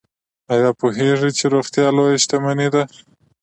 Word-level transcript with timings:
ایا 0.53 0.69
پوهیږئ 0.79 1.31
چې 1.37 1.45
روغتیا 1.53 1.87
لویه 1.97 2.17
شتمني 2.23 2.67
ده؟ 2.73 2.83